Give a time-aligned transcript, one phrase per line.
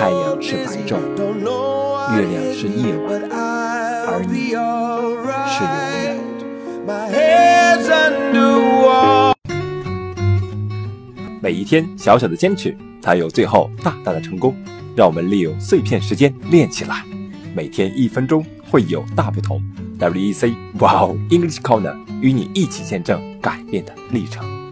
[0.00, 0.96] 太阳是白昼，
[2.16, 3.20] 月亮是夜晚，
[4.08, 4.48] 而你
[5.46, 6.16] 是永远。
[11.42, 14.56] 每一天小小的坚持，才有最后大大的成功。
[14.96, 17.04] 让我们利用碎片时间练起来，
[17.54, 19.62] 每天一分钟会有大不同。
[19.98, 24.69] WEC Wow English Corner 与你一起见证改变的历程。